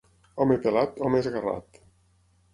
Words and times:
Home 0.45 0.57
pelat, 0.63 0.97
home 1.09 1.21
esgarrat. 1.25 1.81